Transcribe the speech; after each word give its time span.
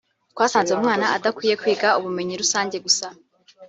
twasanze 0.31 0.71
umwana 0.77 1.05
adakwiye 1.17 1.53
kwiga 1.61 1.89
ubumenyi 1.99 2.33
rusange 2.41 2.75
gusa 2.85 3.07